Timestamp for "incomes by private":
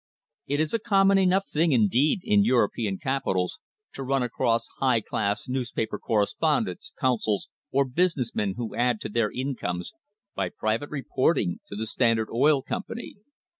9.29-10.89